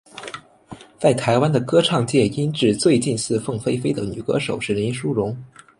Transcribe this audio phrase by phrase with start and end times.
[0.99, 5.37] 在台湾的歌唱界音质最近似凤飞飞的女歌手是林淑容。